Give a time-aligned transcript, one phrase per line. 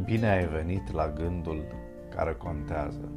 [0.00, 1.64] Bine ai venit la gândul
[2.14, 3.12] care contează,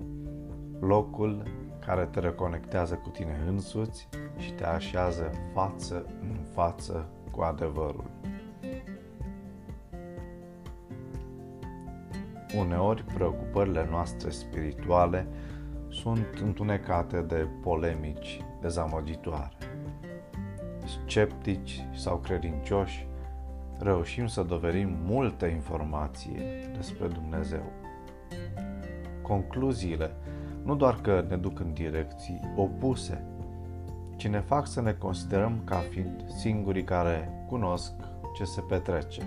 [0.80, 1.44] locul
[1.86, 4.08] care te reconectează cu tine însuți
[4.38, 8.10] și te așează față în față cu adevărul.
[12.58, 15.28] Uneori, preocupările noastre spirituale
[15.90, 19.58] sunt întunecate de polemici dezamăgitoare.
[20.86, 23.08] Sceptici sau credincioși
[23.80, 27.72] reușim să dovedim multă informație despre Dumnezeu.
[29.22, 30.12] Concluziile
[30.64, 33.24] nu doar că ne duc în direcții opuse,
[34.16, 37.94] ci ne fac să ne considerăm ca fiind singurii care cunosc
[38.36, 39.22] ce se petrece.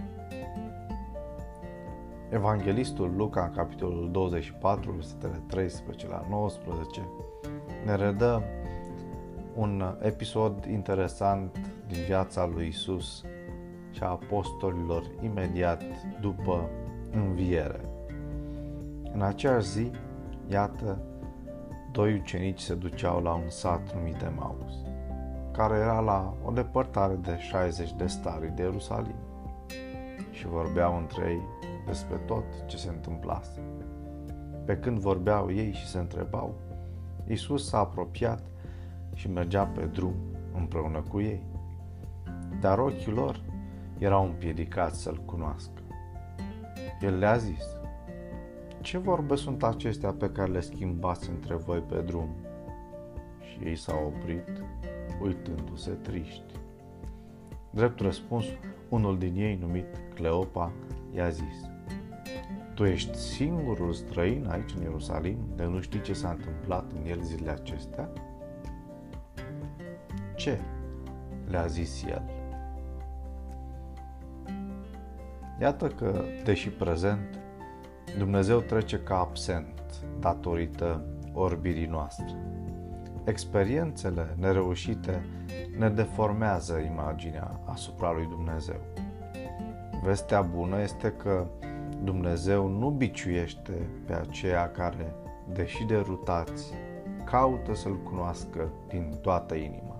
[2.30, 7.00] Evanghelistul Luca, în capitolul 24, versetele 13 la 19,
[7.84, 8.42] ne redă
[9.54, 13.24] un episod interesant din viața lui Isus
[13.98, 15.82] și a apostolilor imediat
[16.20, 16.68] după
[17.10, 17.80] înviere.
[19.12, 19.90] În aceeași zi,
[20.48, 20.98] iată,
[21.92, 24.72] doi ucenici se duceau la un sat numit Emaus,
[25.52, 29.14] care era la o depărtare de 60 de stari de Ierusalim
[30.30, 31.42] și vorbeau între ei
[31.86, 33.60] despre tot ce se întâmplase.
[34.64, 36.54] Pe când vorbeau ei și se întrebau,
[37.26, 38.42] Isus s-a apropiat
[39.14, 40.14] și mergea pe drum
[40.54, 41.42] împreună cu ei.
[42.60, 43.40] Dar ochii lor
[43.98, 45.82] erau împiedicați să-l cunoască.
[47.00, 47.64] El le-a zis,
[48.80, 52.28] ce vorbe sunt acestea pe care le schimbați între voi pe drum?
[53.40, 54.62] Și ei s-au oprit,
[55.20, 56.54] uitându-se triști.
[57.70, 58.44] Drept răspuns,
[58.88, 60.72] unul din ei, numit Cleopa,
[61.14, 61.70] i-a zis,
[62.74, 67.20] Tu ești singurul străin aici în Ierusalim de nu știi ce s-a întâmplat în el
[67.22, 68.12] zilele acestea?
[70.36, 70.58] Ce?
[71.48, 72.37] le-a zis el.
[75.60, 77.38] Iată că, deși prezent,
[78.18, 82.36] Dumnezeu trece ca absent datorită orbirii noastre.
[83.24, 85.24] Experiențele nereușite
[85.78, 88.80] ne deformează imaginea asupra lui Dumnezeu.
[90.02, 91.46] Vestea bună este că
[92.02, 93.72] Dumnezeu nu biciuiește
[94.06, 95.14] pe aceia care,
[95.52, 96.72] deși derutați,
[97.24, 99.96] caută să-L cunoască din toată inima.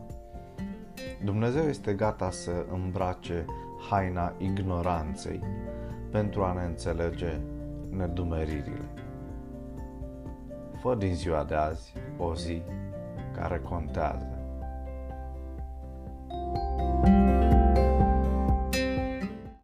[1.25, 3.45] Dumnezeu este gata să îmbrace
[3.91, 5.41] haina ignoranței
[6.11, 7.41] pentru a ne înțelege
[7.91, 8.89] nedumeririle.
[10.81, 12.63] Fă din ziua de azi o zi
[13.35, 14.38] care contează.